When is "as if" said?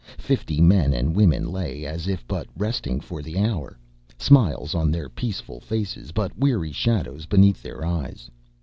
1.85-2.25